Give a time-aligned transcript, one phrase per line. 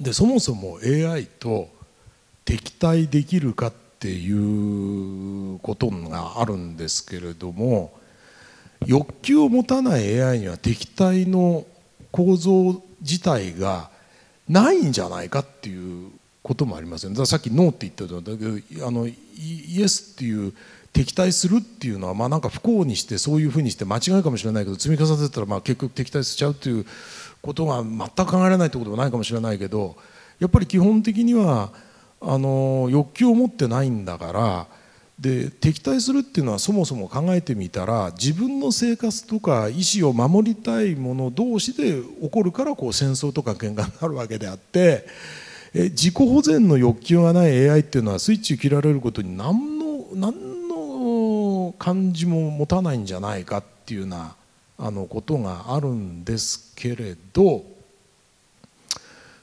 [0.00, 1.68] でそもそも AI と
[2.44, 7.92] 敵対できるかっていうことがあるんですけれども
[8.86, 11.66] 欲求を持たない AI には敵対の
[12.10, 13.90] 構造自体が
[14.48, 16.10] ないんじゃないかっていう
[16.42, 17.14] こともありますよね。
[17.14, 19.14] だからさっき「ノー」って言ったんだけどあのイ
[19.82, 20.54] エスっていう
[20.92, 26.86] 敵対するっていうのはまあなんか不幸にしてそういうふうにして間違いかもしれないけど積み重ねてたらまあ結局敵対しちゃうっていう
[27.42, 29.96] ことが全く考えられないってことはないかもしれないけど
[30.38, 31.72] やっぱり基本的には
[32.20, 34.66] あの欲求を持ってないんだから
[35.18, 45.04] で敵対するっていうのはそもそも考えてみたら自分の生活とか意思を守りたい者同士で起こるからこう戦争とか喧嘩になるわけであって
[45.74, 54.34] え自己保全の欲求がない AI っていうのはスイッチ切られることに何の何の感じも持たないんじゃないかっていうような
[54.82, 57.62] あのことがあるんですけれど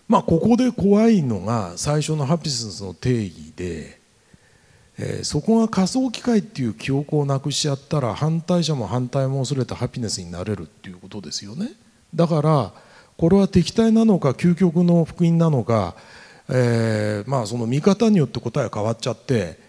[0.07, 3.99] まあここで怖いのが最初のハピネスの定義で、
[4.97, 11.71] えー、そこが仮想機械っていう記憶をなくしちゃったら反対者も反対も恐れたハピネスになれるっていうことですよね。
[12.15, 12.73] だから
[13.17, 15.95] これは敵対なのか究極の福音なのか、
[16.49, 19.59] えー、まあその見方によって答えが変わっちゃって、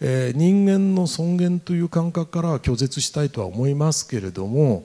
[0.00, 4.84] えー、人間の尊厳という感覚からは拒絶したいとは思いますけれども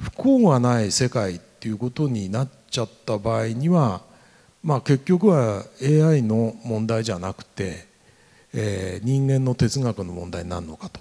[0.00, 4.02] 不幸がない世界っていうことになっちゃった場合には
[4.62, 7.86] まあ、結局は AI の問題じゃなくて、
[8.52, 11.00] えー、人間の哲学の問題になるのかと、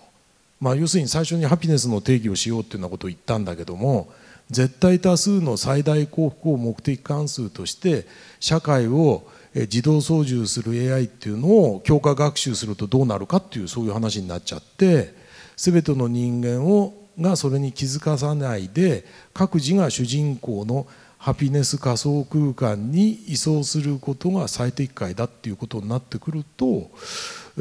[0.62, 4.10] まあ、要するに最初にハピネスの定義をしようっていうようなことを言ったんだけども
[4.50, 8.08] 絶対多数の最大幸福を目的関数として
[8.40, 15.14] 社会を自動操縦する AI っていうのを強化学習するとどうなるかっていうそういう話になっちゃって
[15.58, 26.90] 全ての人間をがそれに気づかさないで各自が主人公のハピネス仮想空間に移送することが最適解だっていうことになってくると、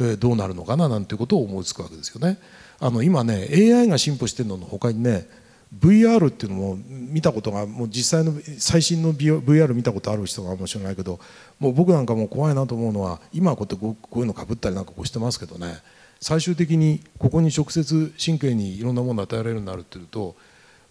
[0.01, 2.39] え、どうなるのかななんていうことを思いつくわけですよね。
[2.79, 5.29] あの今ね AI が進歩してるのの他にね
[5.77, 11.19] VR っていうのも見たことがもう実際の最新の VR 見たことある人がもしれないけど
[11.59, 15.79] もう僕なんかも怖いなと思うのは今こうやってこういうのかぶったりなんかこうしてますけどね
[16.21, 20.37] 最終的にここに直接神経にいろんなものを与えられるようになるっていうと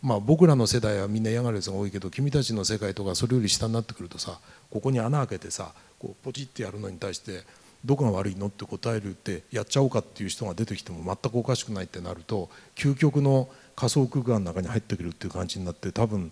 [0.02, 4.40] まあ、僕らの世代はみんな嫌がるやつが多いけど君たちの世界とかそれより下になってくるとさ
[4.70, 7.42] ここに穴開けてさこうポチってやるのに対して
[7.84, 16.32] どこが悪いのって答えるってやっちゃおうかっていう人が出てきても全くおかしくないってなると究極の仮想空間の中に入ってくるっていう感じになって多分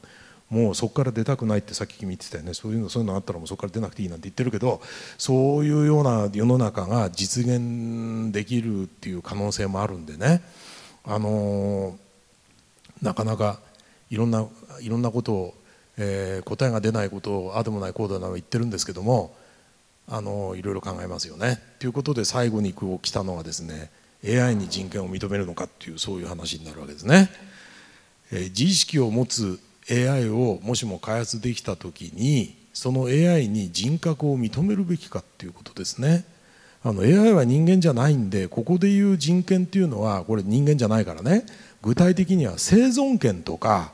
[0.50, 4.80] もうそこから出たくないってさっき君言ってたよねそういうのそういうのあったらもうそこから出なくていいなんて言ってるけど
[5.18, 10.42] そういうような世の中が実現できるっていう可能性もあるんでね
[11.04, 11.98] あの
[13.02, 13.60] なかなか
[14.10, 14.46] いろんな
[14.82, 15.54] いろんなことを、
[15.98, 19.36] えー、答えが出ないことをああでもないこうだな言ってるんですけども
[20.08, 21.60] あのいろいろ考えますよね。
[21.80, 23.90] ということで最後にこう来たのはですね
[24.24, 27.30] AI に人権を認めるのかっていうそういう話になるわけですね。
[28.32, 29.60] えー、自意識を持つ
[29.90, 36.26] AI をもしも開発できた時にその AI に人格を認めるべきかっていうことですね。
[36.84, 41.44] あの AI は人間じゃないんでここでいう人権っていうのはこれ人間じゃないからね
[41.82, 43.92] 具体的には生存権とか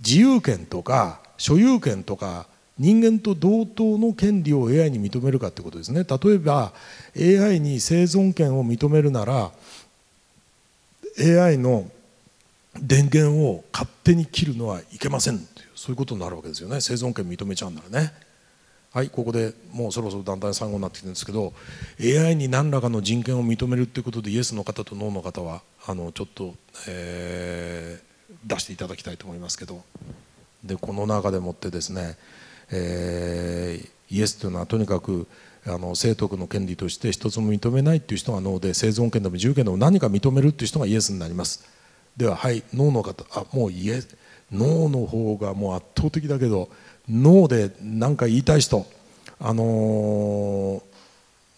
[0.00, 2.46] 自由権とか所有権とか
[2.78, 6.74] 人間と同等の権利を AI に認めるかということですね例えば
[7.16, 9.50] AI に生存権を認めるなら
[11.18, 11.88] AI の
[12.80, 16.80] 電源を勝手に切るのはいけませんというそういうことになるわけですよね。
[16.80, 18.12] 生存権認めちゃうんならね。
[18.92, 21.52] はいここでもうそろそろ団体参考になってきてるんですけど
[22.00, 26.54] AI に何らかの人権を認めるっていうことでイエスの方とノーの方はあのちょっと、
[26.86, 29.82] えー、出していただきたいと思いますけど。
[30.64, 32.16] でこの中でもってですね、
[32.70, 35.26] えー、イエスというのはとにかく
[35.66, 41.64] あの生徳の権利として一つも認めないっていう人がノーで生存権でも自由権でも何か認めるっていう人がイエスになります。
[42.16, 44.16] でははいノーの方あもうイエス
[44.52, 46.68] ノーの方がもう圧倒的だけど
[47.08, 48.86] ノーで何か言いたい人
[49.40, 50.82] あのー、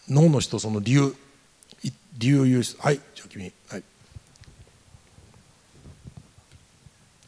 [0.08, 1.14] ノーの人その理由
[2.18, 3.82] 理由を言う人はいじゃあ君はい。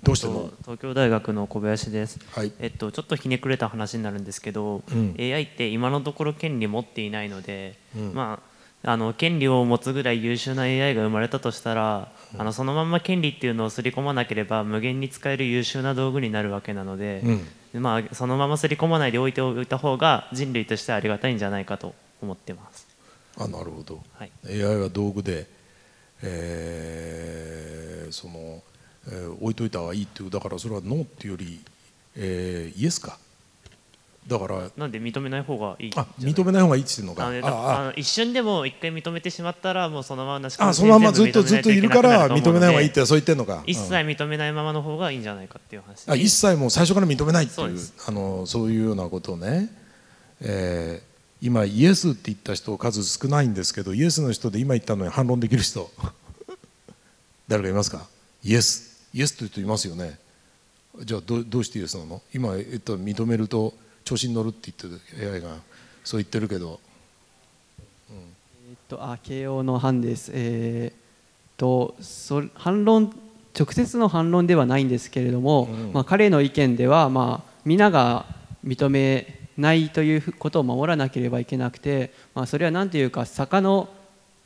[0.02, 2.52] どうしても東京大学の小林です、はい。
[2.60, 8.57] えっと、ちょっとひねくれた話になるんですけど、うん、AI って今のところ権利持っていないので、うん、まあ、
[8.88, 17.22] あの権利を持つぐらい優秀な AI が生まれたとしたら、うん、あのそのまま権利っていうのを刷り込まなければ無限に使える優秀な道具になるわけなので、
[17.74, 22.86] まあ、そのまま刷り込まないで置いておいた方が人類としてはありがたいんじゃないかと思ってます。
[23.36, 25.46] あなるほど、はい、AI は道具で、
[26.22, 28.62] えー、その
[29.10, 31.60] えー、置いといた方がいいっていうだからそれはノーっていうより、
[32.16, 33.18] えー、イエスか
[34.28, 37.26] だからなんで認めない方がいいあ認めない方がいいって言うのか。
[37.26, 49.70] あの一瞬でも一回認めてしまったらもうそのままなしあそのままずっとずっといるから認めない方がいいってそう言ってんのか、一切認めないままの方がいいんじゃないかっていう話あ一切もう最初から認めないっていうあのそういうようなことをね、
[50.42, 55.90] えー、今イエスって言った人数少ないんですけどイエスの人で今言ったのに反論できる人。
[57.48, 58.06] 誰かいますか？
[58.44, 59.06] イエス。
[59.14, 60.18] イエスという人いますよね。
[61.02, 62.20] じゃあどどうしてイエスなの？
[62.34, 63.72] 今、えっと、認めると
[64.08, 65.50] 調子に乗るって言ってる AI が。
[66.02, 66.80] そう言ってるけど、
[68.08, 70.30] うん、えっとあ慶応の班です。
[70.32, 70.94] えー、っ
[71.58, 73.14] とそ反論
[73.54, 78.24] 直接の反論ではないんですけれども、うん、まあ、彼の意見では、まあ、皆が
[78.64, 83.90] 認めないということを守らなければいけなくて、まあ、それは何というか坂の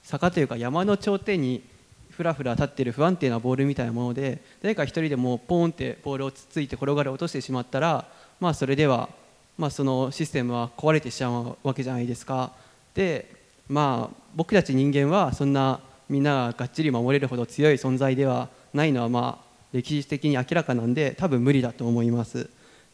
[0.02, 1.62] 坂というか山の頂点に
[2.10, 8.08] ふらふら立ってる不安定なボールみたいなもので誰か一人でもポーンってボールをつついて転がり落としてしまったら、
[8.40, 9.08] まあ、それでは、
[9.58, 12.52] まあ、そのシステムは壊れてしまうわけじゃないですか。
[12.94, 13.26] で
[13.68, 22.48] まあ僕たち人間はそんなみんなががっちり守れるほど強い存在ではないのはまあ歴史的に明らかなんで多分無理だと思います。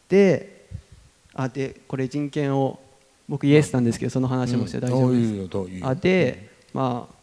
[0.09, 0.67] で
[1.33, 2.79] あでこれ人権を
[3.27, 5.85] 僕イエスなんですけどその話もして大丈夫です。
[5.85, 7.15] あでまあ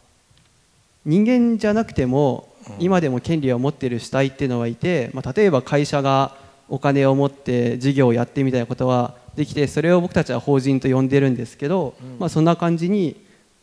[1.05, 2.49] 人間じゃなくても
[2.79, 6.35] 今でも権利を持っている主体っていうのはいて、まあ、例えば会社が
[6.69, 13.17] お金を持って事業をやってみたいなことはできてそれを僕たちは法人と呼んでるんですけど、まあ、そんな感じに、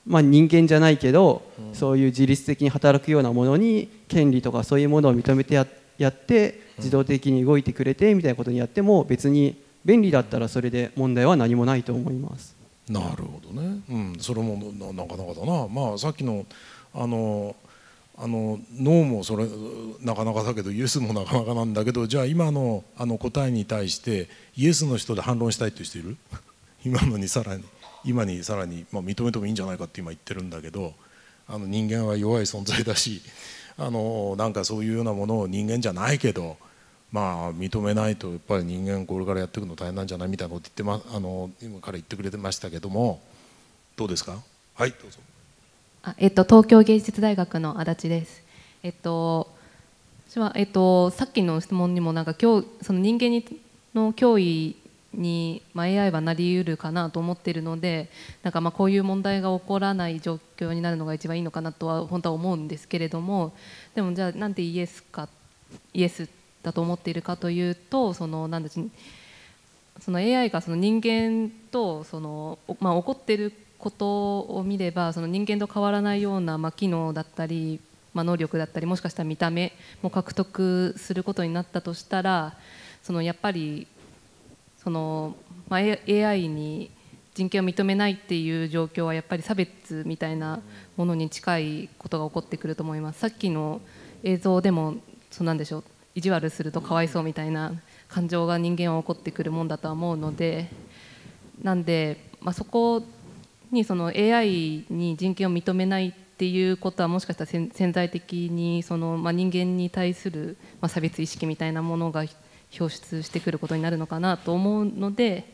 [0.05, 1.41] まあ、人間じゃないけど、
[1.73, 5.65] そういう自律的に働くようなものに権利とかそういうものを認めてや
[5.97, 12.55] やって自動的に動いてくれてみたいなことにやっても別に便利だったらそれで問題は何もないと思います。
[12.89, 16.45] なるほどね、うん、それもなかなかだな、まあ、さっきの
[16.93, 17.55] あの
[18.15, 19.47] あの脳もそれ
[20.01, 26.17] なかなかだけどイエスもなかなかなんだけどじゃあ今のあの答えに対してイエスの人で反論したいという人いる？
[26.85, 27.63] 今のにさらに
[28.05, 30.93] 今にさらに、まあ、認めてもいいんじゃないかって今言ってるんだけど
[31.47, 33.21] あの人間は弱い存在だし
[33.77, 36.57] あのなんかそういうようなものを人間じゃないけど
[37.11, 40.29] まあ認めないとやっぱり人間これからやっていくの大変なんじゃない？
[40.29, 43.21] みたいなこと言ってまあの今から言ってくれてましたけども
[43.95, 44.39] どうですか？
[44.75, 45.17] はいどうぞ。
[46.05, 48.43] あえっと、東京芸術大学の足立です。
[48.83, 49.49] えっと
[50.27, 53.45] 私はえっと、さっきの質問にもなんか今日その人間に
[53.95, 54.75] の脅威
[55.13, 58.09] に、まあ、AI はなりうるかなと思っているので
[58.41, 63.53] なんかまあこういう問題が起こらない状況になるのが一番いいのかなとは本当は思うんですけれども
[63.95, 65.29] でもじゃあなんでイエスか
[65.93, 66.27] イエス
[66.63, 73.53] だと思っているかというとそのなんだその AI がその人間とその、まあ、起こっている
[73.83, 77.81] ことを見ればその人間と変わらないような、まあ、機能だったり、
[78.13, 82.53] まあ、能力だったりもしかしたら見た目も獲得することになったとしたら
[83.01, 83.85] そのやっぱり
[84.81, 85.35] その、
[85.67, 86.91] まあ、AI に
[87.33, 90.61] 人権を認めないっていう状況はやっぱり差別みたいな
[90.95, 93.19] ものに近いことが起こってくると思います。
[93.19, 93.81] さっきの
[94.23, 94.95] 映像でも
[95.29, 95.83] そうなんでしょう
[96.15, 97.73] 意地悪するとかわいそうみたいな
[98.07, 100.69] 感情が人間は起こってくるもんだとは思うので
[101.61, 103.03] なんで、まあ、そこ
[103.73, 112.25] にその AI に人権を認めないっていうことはもしかしたら潜在的にその、まあ、人間に対する、まあ、差別意識みたいなものが
[112.79, 115.45] 表出してくることになるのかなと思うので、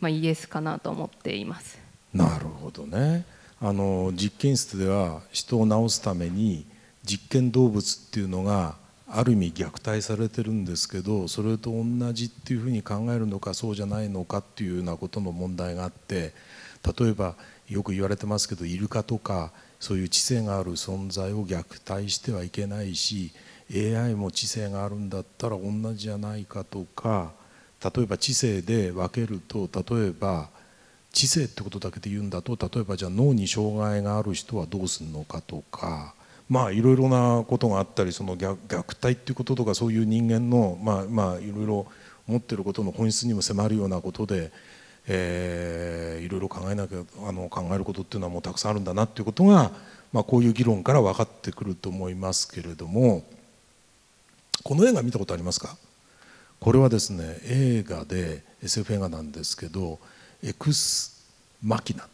[0.00, 1.78] まあ、イエスかなと思っています。
[2.12, 3.24] なるほどね
[3.60, 6.64] あの実験室では人を治すために
[7.04, 8.76] 実験動物っていうのが
[9.08, 16.32] ある意味虐待されてるんですけどそれと同じっていうふうに考えるのかそうじゃないのかっていうようなことの問題があって
[16.98, 17.36] 例えば
[17.68, 23.32] よく言われてますけどイルカとかそういう知性がある存在を虐待してはいけないし
[23.72, 27.32] AI も知性があるんだったら同じじゃないかとか
[27.82, 30.48] 例えば知性で分けると例えば
[31.12, 36.14] 知性ってことだけで言うんだと例えばじゃあ脳に障害がある人はどうするのかとか
[36.48, 41.86] まあいろいろなことがあったりその虐待っていうこととかそういう人間のまあまあいろいろ
[42.26, 44.50] 持ってることの本質にも迫るようなことで
[45.06, 49.70] えー、いろいろ考えなきゃあの考えることっていうのはもうたくさんあるんだなっていうことが、
[50.12, 53.24] まあ、こういう議論から分かってくると思いますけれども
[54.62, 55.76] この映画見たことありますか？
[56.60, 59.98] これはですね映画で SF 映画なんですけど
[60.42, 61.22] 「エクス・
[61.62, 62.06] マキナ」っ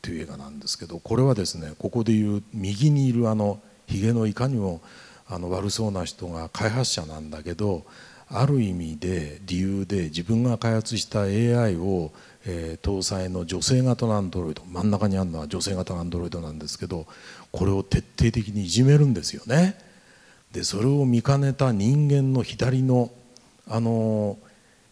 [0.00, 4.80] ていう映画なんですけどこれはですねここでいう右にいるあのひげのいかにも
[5.28, 7.84] あの悪そうな人が開発者なんだけど
[8.30, 12.12] ある意味で理由で自分が開発した AI を、
[12.46, 17.06] え、搭載の女性型のアンドロイド真ん中にあるのは女性型のアンドロイドなんですけど
[17.52, 19.78] これを徹底的にいじめるんですよね。
[20.52, 23.10] でそれを見かねた人間の左の
[23.70, 24.38] あの、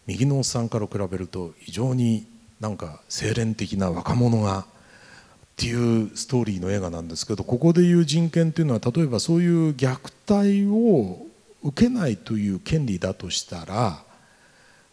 [0.05, 2.27] 右のおっさんから比べると非常に
[2.59, 4.65] なんか清廉的な若者がっ
[5.57, 11.26] ていうストーリーの映画なんですけどここでいう人権というのは例えばそういう虐待を
[11.67, 14.01] 受けないという権利だとしたら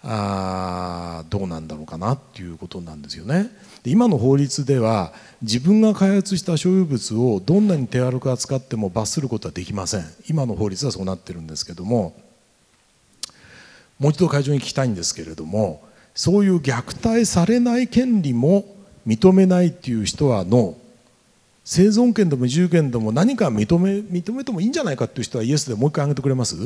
[0.02, 3.48] あどうなんだろうかなっていうことなんですよね。
[3.84, 12.14] で今の法律では自分が開発した所有物をどんなに手軽く扱っても罰することはできません今の法律はそうなってるんですけども
[13.98, 18.64] もう一度会場に聞きたいんですけれどもそういう虐待されない権利も
[19.06, 20.83] 認めないっていう人はノー
[21.64, 26.56] 生存権でも自由権でも何か認め認めてもいいんじゃないかっていう人はイエスでもう一回挙げてくれます？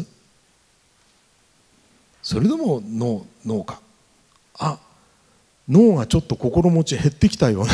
[2.23, 3.81] それでもノーノーか。
[4.59, 4.79] あ
[5.69, 7.73] 脳がちょっと心持ち減ってきたような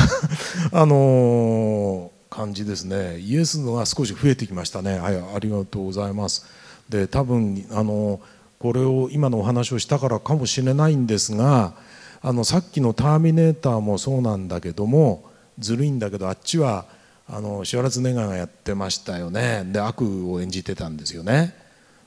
[0.81, 3.19] あのー、感じですね。
[3.19, 4.99] イエスのが少し増えてきましたね。
[4.99, 6.45] はいありがとうございます。
[6.91, 8.21] で多分あのー、
[8.59, 11.73] これを今のお話をしたからかもしれないんですが
[12.21, 15.25] あのさっきの「ターミネーター」もそうなんだけども
[15.59, 16.87] ずるいんだけどあっちは
[17.29, 19.65] あのシュワルツネガーがやってましたよね。
[19.67, 21.55] で悪を演じてたんですよね。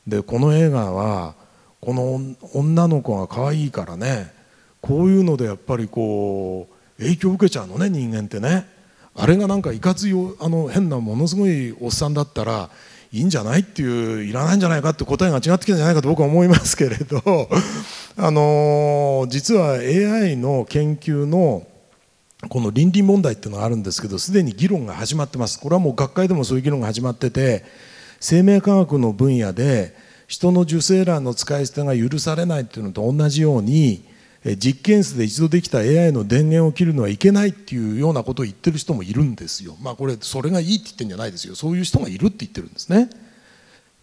[0.05, 1.35] でこの映画は
[1.81, 2.21] この
[2.53, 4.31] 女の子が可愛いからね
[4.81, 8.67] こういうのでやっぱりこう影響を受けちゃうのね人間ってね。
[9.19, 12.69] あれがなんかいかついあの変なものすごいおっさんだったら
[13.11, 17.21] いいんじゃないっていういらないんじゃないかって答えが違ってきたんじゃないかと僕は思いますけれど
[18.17, 21.65] あの実は AI の研究の
[22.49, 27.65] この倫理問題っていうのがあるんですけどすでに議論が始まってますこれはもう学会でもそういう議論が始まってて
[28.19, 29.95] 生命科学の分野で
[30.27, 34.05] 人の受精卵の使い捨てが許されないっていうのと同じように
[34.55, 39.75] 実験室で一度できた AI の電源を切るのはいけないっていうようなことを言ってる人もいるんですよ。
[39.81, 41.55] まあこれそれがいいって言ってるんじゃないですよ。
[41.55, 43.09] そういう人がいるって言ってるんですね。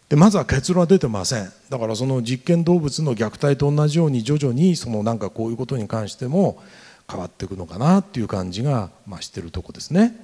[0.09, 1.51] でまずは結論は出てません。
[1.71, 6.63] だからその実験動物の虐待と同じように徐々にそのなんかこういうことに関しても
[7.11, 10.15] 変わっていくのかなっていう感じがまあしてるとこですね。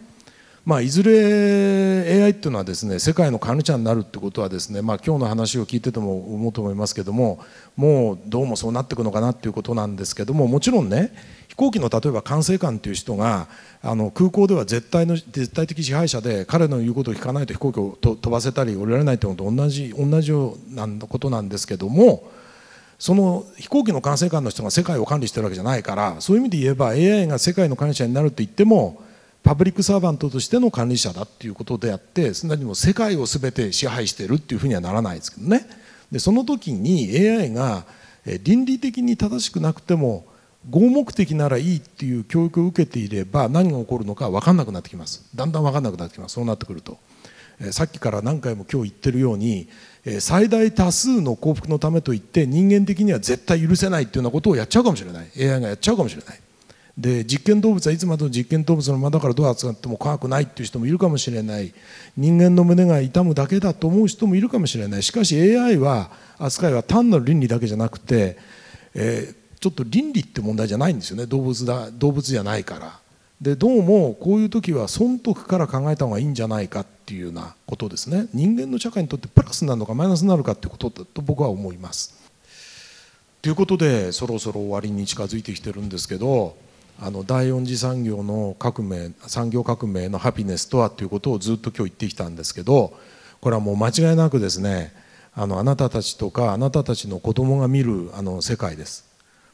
[0.64, 7.42] まあ、いずれ AI っていうのはですね世界の管理者になるってことはですね、まあ、今日の話を聞いてても思うと思いますけども
[7.76, 11.14] もうどうもそうなっていくのかなっていうことなんですけどももちろんね
[11.48, 13.48] 飛行機の例えば管制官っていう人が
[13.82, 22.30] あの空港では絶対の絶対的支配者で彼の言うことを聞かないと飛行機を飛ばせたり降りられないってことと同じ同じようなことなんですけども
[23.00, 29.02] その飛行機の管制官の人が世界を管理してるわけじゃないからそういう意味で言えば AI が世界の管理者になるって言っても
[29.42, 35.66] パブリックサーバントとしての管理者だっていうことであってすなわちも世界を全て支配してるっていうふうにはならないですけどね。
[36.12, 37.86] でその時に AI が
[38.42, 40.26] 倫理的に正しくなくても
[40.68, 45.24] 合目的ならいいっていう教育を受けていれば何が起こるのか分かんなくなってきます。
[45.34, 46.34] だんだん分かんなくなってきます。
[46.34, 46.98] そうなってくると。
[47.72, 49.68] さっきから何回も今日言ってるように
[50.20, 55.30] 最大多数の幸福のためといって人間的には絶対許せないっていうようなことをやっちゃうかもしれない。
[55.38, 56.40] AI がやっちゃうかもしれない。
[56.96, 61.72] で実験動物はいつまでも実験動物のまだからどう扱っても怖くないっていう人もいるかもしれない。
[62.16, 65.02] 人間の胸が痛むだけだと思う人もいるかもしれない。
[65.02, 68.38] しかし AI は扱いは単なる倫理だけじゃなくて、
[68.94, 71.26] えー、ちょっと倫理って問題じゃないんですよね。
[71.26, 72.98] 動物だ動物じゃないから。
[73.40, 78.26] でどうもこういう時は損得から考えた方がいいんじゃないかっていうようなことですね。
[78.34, 82.14] 人間の社会にとってプラスになるのかマイナスになるかっていうことだと僕は思います。
[83.40, 86.54] ということでそろそろ終わりに近づいてきてるんですけど
[87.00, 92.92] あの第四次産業の革命産業革命のハピネスとはということをずっと今日言ってきたんですけど
[93.40, 94.92] これはもう間違いなくですね
[95.34, 99.09] あのあなたたちとかあなたたちの子供が見るあの世界です。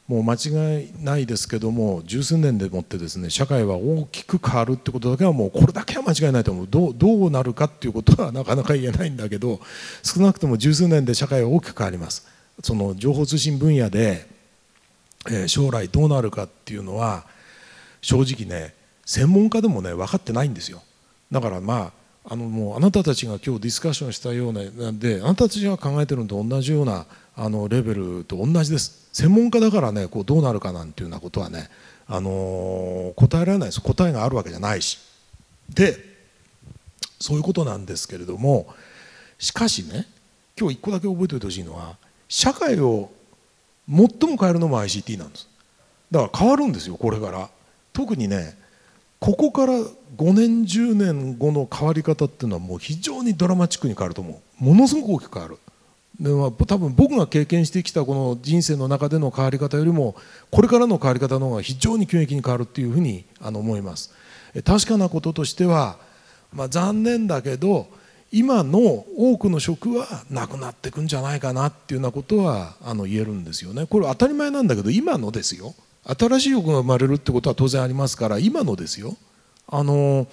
[0.07, 6.67] もう間違いないですけども十数年でもってですね社会は大きく変わるってことだけはもうこれだけは間違いないと思う。
[6.67, 9.59] どうどうなるかっていうことはなかなか言えないんだけど
[10.03, 12.25] 少なくとも十数年で社会は大きく変わります。
[12.63, 14.25] その情報通信分野で、
[15.29, 17.25] えー、将来どうなるかっていうのは
[18.01, 18.73] 正直ね
[19.05, 20.81] 専門家でもね分かってないんですよ。
[21.31, 27.05] だからまああのもうあなたたちが今日ディスカッションしたようななんであなたたちが考えてるのと同じような
[27.37, 29.07] あのレベルと同じです。
[29.13, 31.69] 専門家だからねこうどうなるかなんていうようなことはね、
[32.05, 33.81] あのー、答えられないです。
[33.81, 34.99] 答えがあるわけじゃないし。
[35.69, 35.97] で
[37.19, 38.67] そういうことなんですけれども
[39.39, 40.07] しかしね
[40.59, 41.95] 今日一個だけ覚えておいてほしいのは
[42.27, 43.09] 社会を
[43.87, 43.97] 最
[44.29, 45.47] も変えるのも ICT なんです。
[46.11, 47.49] だから変わるんですよこれから。
[47.93, 48.57] 特にね
[49.19, 54.63] ここから5年10年後の変わり方っていうのはもう非常にドラマチックに変わると思う。
[54.63, 55.57] ものすごく大きく変わる。
[56.19, 60.15] で、まあ、多分僕が経験してきたこの人生の中での変わり方よりも
[60.49, 64.11] これからの変わり方の方が非常に急激に変わるっていうふうにあの思います。
[64.65, 65.97] 確かなこととしては、
[66.53, 67.87] まあ、残念だけど
[68.31, 68.79] 今の
[69.15, 73.85] 多くの職はなくなっていくんじゃないかなっていうようなことはあの言えるんですよね。
[73.85, 75.75] これ当たり前なんだけど今のですよ。
[76.07, 79.17] 新しい職が生まれるってことは当然ありますから今のですよ。
[79.69, 80.27] あの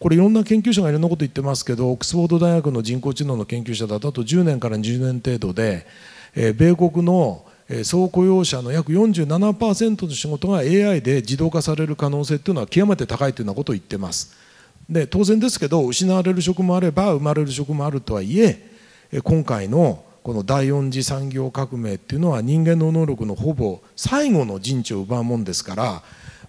[0.00, 5.86] これいろんな研究者がいろんなこと言ってますけどオックスフォード大学の人工知能の研究者だとあと10年から20年程度で、
[6.34, 7.44] え、米国の
[7.84, 14.36] 総雇用者の約47%の仕事が AI で自動化される可能性っていうのは極めて高いというようなことを言ってます。
[14.88, 18.66] で当然ですけど失われる職もあれば生まれる職もあるとはいえ
[19.22, 26.02] 今回のこの第四次産業革命っていうのは人間の能力のほぼ最後の陣地を奪うもんですから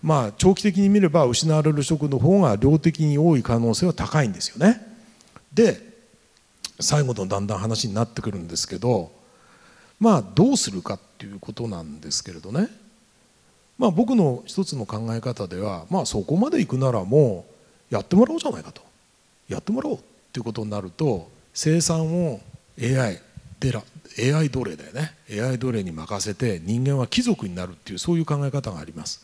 [0.03, 4.79] まあ長期的に見れば失われる職の方が量的に多い可能性は高いんですよね。
[5.51, 5.79] で
[6.79, 9.11] 最後のだんだん話になってくるんですけど
[9.99, 12.67] まあどうするかっていうことなんですけれどね
[13.79, 17.47] まあ僕の一つの考え方ではまあそこまで行くならも
[17.91, 18.83] うやってもらおうじゃないかと
[19.49, 19.99] やってもらおうっ
[20.31, 22.39] ていうことになると生産を
[22.79, 23.19] AI
[23.61, 23.83] でら
[24.17, 25.13] AI 奴隷だよね。
[25.29, 29.23] AI 奴隷に任せて人間は貴族になるっていうそういう考え方があります。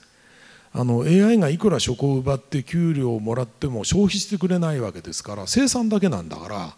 [0.74, 6.75] あの AI がいくら職を奪って給料をもらっても消費してくれないわけですから生産だけなんだから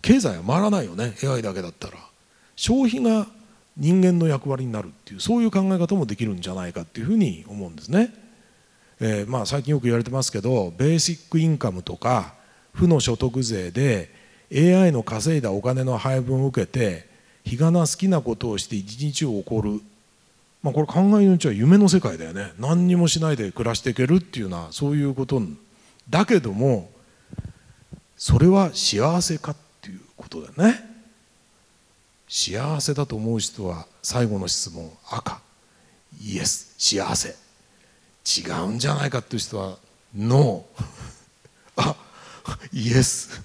[0.00, 1.14] 経済は回らないよね。
[1.22, 1.98] AI だけだったら。
[2.56, 3.26] 消費が
[3.76, 8.14] 人間の役割になるっていうそういう考え方もできるんじゃないかっていうふうに思うんですね。
[9.00, 12.32] えー、まあ最近よく言われてますけどベーシックインカムとか
[12.72, 14.10] 負の所得税で
[14.52, 17.06] AI の稼いだお金の配分を受けて
[17.44, 19.80] 日がな好きなことをして一日を送る、
[20.62, 22.52] まあ、これ考えのうちは夢の世界だよね。
[22.58, 25.40] 何にもしないで暮らしていけるっていうのはそういうこと
[26.10, 26.90] だけども
[28.16, 30.80] それは幸せかっていうことだよね。
[32.28, 35.40] 幸せだと思う人は最後の質問赤。
[36.20, 37.36] イエス幸せ。
[38.26, 39.76] 違うんじゃないかっていう人は
[40.16, 40.84] ノー
[41.76, 41.96] あ
[42.72, 43.40] イエス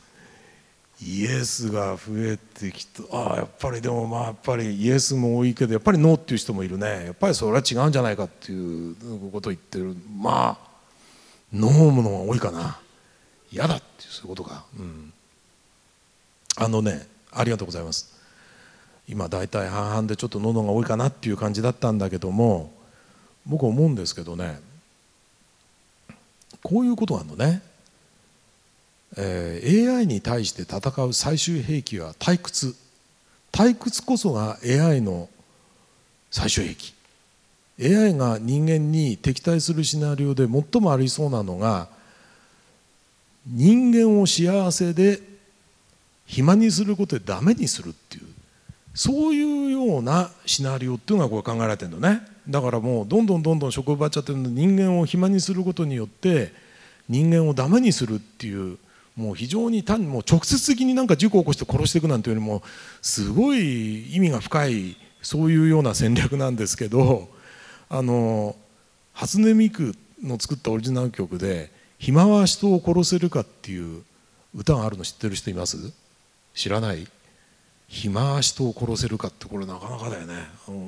[1.03, 3.03] イエスが増えてきた。
[3.11, 7.05] あやっぱりでもまあやっぱりイエスも多いけどやっぱりノーっていう人もいるね。
[7.05, 8.95] やっぱりそれは違うんじゃないかっていう
[9.31, 9.95] ことを言ってる。
[10.17, 10.71] まあ
[11.51, 12.79] ノーものが多いかな。
[13.51, 15.11] 嫌だっていうそういうことか、うん、
[16.55, 18.15] あのねありがとうございます。
[19.07, 22.71] 今大体半々でちょっと喉が多いかなっていう感じだったんだけども
[23.45, 24.61] 僕思うんですけどね。
[26.63, 27.61] こういうことがあるのね、
[29.17, 32.75] えー、AI に対して戦う最終兵器は退屈。
[33.51, 35.29] 退屈こそが AI の
[36.29, 36.93] 最終兵器。
[37.79, 41.87] AI が人間に敵対するシナリオで最もありそうなのが
[43.47, 45.19] 人間を幸せで
[46.27, 48.23] 暇にすることでダメにするっていう
[48.93, 52.21] そういうようなシナリオっていうのがこれ考えられてるのね。
[52.47, 56.51] だからもうどんどんどんどん職奪っちゃってるので人間を暇にすることによって
[57.07, 58.77] 人間をダメにするっていう
[59.21, 62.63] もう非常に単にもう直接的になんか事故を起こして殺していくなんていうよりも
[63.01, 67.29] すごい意味が深いそういうような戦略なんですけど
[67.89, 68.55] あの
[69.13, 74.03] 初音ミクの作ったオリジナル曲で「暇は人を殺せるか」っていう
[74.55, 75.77] 歌があるの知ってる人います？
[76.53, 77.07] 知らない？
[77.87, 80.33] 暇人を殺せるかってこれなかなかだよね。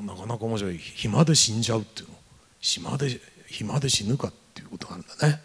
[0.05, 0.77] なかなか面白い。
[0.77, 2.15] 暇で死んじゃうっていうの。
[2.61, 5.41] 暇で暇で死ぬかっていうことがあるんだね。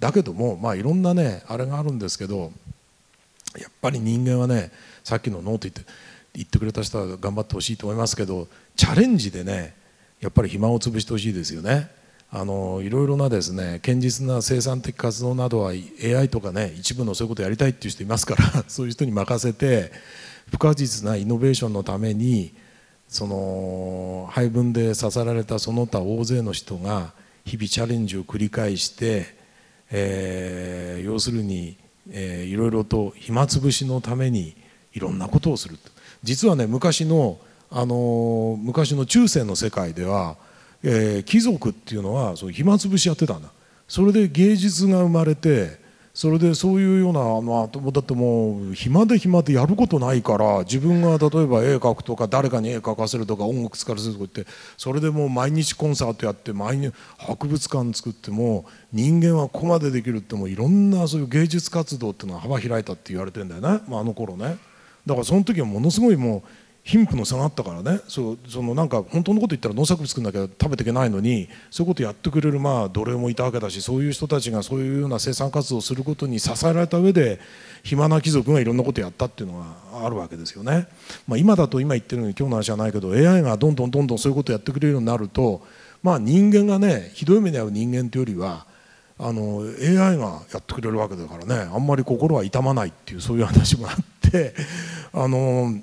[0.00, 2.52] だけどもまあいろんなねあれがあるんですけど
[3.58, 4.72] やっぱり人間はね
[5.04, 5.82] さっきのノーと言って
[6.32, 9.74] 言ってくれた人は頑張ってほしいと思いますけどチャレンジでね
[10.20, 11.90] やっぱり暇を潰してほしいですよね。
[12.32, 19.90] あのいろいろなですね堅実な生産的活動などは AI とかね一部のそういうことやりたいっていう人いますから そういう人に任せて
[20.48, 22.52] 不確実なイノベーションのために
[23.08, 27.12] その配分で支えられたその他大勢の人が
[27.44, 29.39] 日々チャレンジを繰り返して、
[29.90, 31.76] えー、要するに、
[32.10, 34.56] えー、いろいろと暇つぶしのために
[34.92, 35.78] いろんなことをする
[36.22, 37.38] 実はね昔の
[37.72, 40.36] あの昔の中世の世界では、
[40.82, 43.50] えー、貴族っていうのはそう暇つぶしやってたんだ。
[43.86, 45.79] それで芸術が生まれて
[46.20, 64.58] それでそういうような、まあ、だってもう暇で暇でやることないから自分が例えば絵描くとか誰かに絵描かせるとか音楽使わせるとか言ってそれでもう毎日コンサートやって毎日博物館作っても人間はここまでできるってもういろんなそういう芸術活動っていうのは幅開いたって言われてんだよね、まあ、あの頃ね。
[65.06, 66.48] だからその時はものすごいもう
[66.82, 77.38] 貧富の差があったからねそうそのなんか本当のこと言ったら農作物作んなきゃ食べていけないのにそういうことやってくれるまあ奴隷もいたわけだしそういう人たちがそういうような生産活動をすることに支えられた上で
[77.82, 80.88] 暇な貴族がいろんなことやったっていうのがあるわけですよね。
[81.28, 85.62] まあ、今だと今言ってるように今日の話じゃないけど AI がどんどんどんどんそういうことをやってくれるようになると
[86.02, 88.66] まあ人間がねひどい目に遭う人間というよりは
[89.18, 94.54] あの AI がやってくれるわけだからねあんまり心は痛まないっていうそういう話もあって
[95.12, 95.74] あの、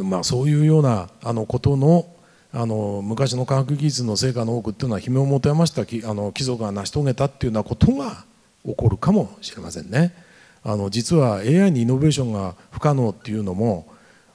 [0.00, 2.06] まあ、そういうようなあのことの
[2.54, 8.24] あの昔の科学技術の成果の多くっていうのは悲鳴を持て余したあの貴族が成し遂げたっていうようなことが
[8.66, 10.14] 起こるかもしれませんね。
[10.62, 13.86] あの実は AI にイノベーションが不可能っていうのも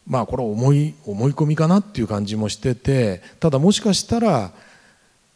[0.07, 4.51] まあこれは思い思い込みかなっていう感じもしててただもしかしたら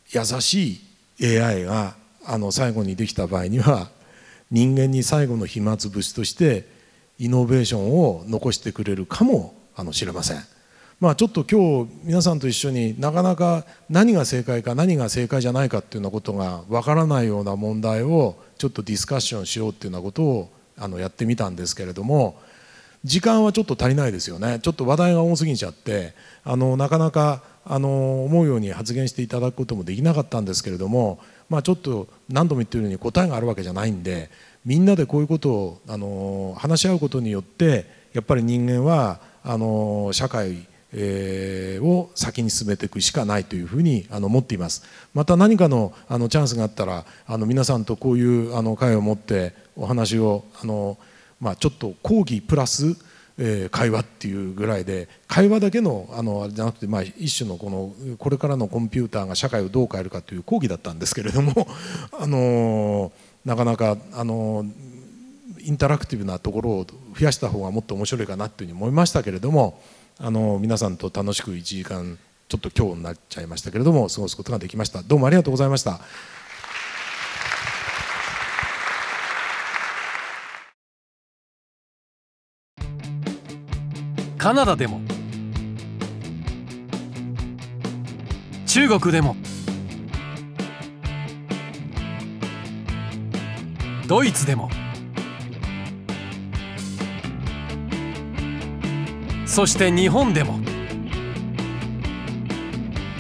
[0.10, 0.82] 優し
[1.20, 3.90] い AI があの最後にできた場合には
[4.50, 6.68] 人間に最後の暇つぶしとして
[7.20, 9.54] イノベーションを残してくれるかも
[9.94, 10.38] しれません。
[11.00, 22.40] まあ、ちょっと今日皆さんと一緒になかなか何が正解か何が正解じゃないかっていうようなことがわからないような問題をちょっとディスカッションしようっていうようなことをあのやってみたんですけれども
[23.04, 26.14] 時間はちょっと足りないですよねちょっと話題が多すぎちゃって
[26.44, 34.30] あのなかなかあの思うように発言していただくこともできなかったんですけれども、まあ、ちょっと何度も言ってるように答えがあるわけじゃないんで
[34.66, 44.84] みんなでこういうことをあの話し合うことによってやっぱり人間はあの社会、を先に進めていくしかないというふうにあの思っています。
[45.14, 50.98] また何かのあのチャンスがあったらあの皆さんとこういうあの会を持ってお話をあの、
[51.40, 52.98] まあ、ちょっと講義プラス、
[53.72, 61.68] 会話っていうぐらいで会話だけのあのあれじゃなくて、まあ、一種のこのこれからのコンピューターが社会をどう変えるかという講義だったんですけれども、
[62.20, 63.12] あの、
[63.46, 64.66] なかなか、あの、
[65.60, 69.82] インタラクティブなところを増やした方がもっと面白いかなというふうに思いましたけれども
[70.20, 75.02] あの皆さんと楽しく1時間ちょっと今日になっちゃいましたけれども過ごすことができました。
[75.04, 76.02] どうもありがとうございました。
[84.38, 85.00] カナダでも
[88.66, 89.36] 中国でも
[94.08, 94.70] ドイツでも
[99.46, 100.60] そして日本でも。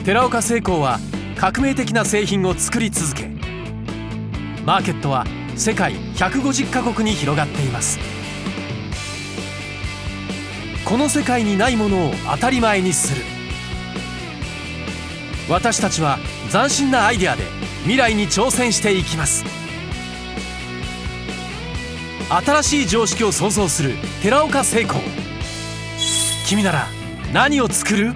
[0.03, 0.99] 寺岡製鋼は
[1.35, 3.29] 革命的な製品を作り続け
[4.65, 7.99] マーケットは世界150カ国に広がっています。
[10.85, 13.23] この世界にないものを当たり前にする。
[15.49, 16.17] 私たちは
[16.51, 17.43] 斬新なアイデアで
[17.83, 19.45] 未来に挑戦していきます。
[22.29, 25.20] 新しい常識を創造する寺岡製鋼。
[26.51, 26.85] 君なら
[27.31, 28.13] 何を作る？